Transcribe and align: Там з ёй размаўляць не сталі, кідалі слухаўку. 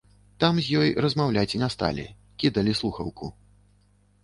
Там 0.43 0.61
з 0.67 0.71
ёй 0.83 0.89
размаўляць 1.05 1.57
не 1.65 1.69
сталі, 1.75 2.07
кідалі 2.43 2.77
слухаўку. 2.83 3.33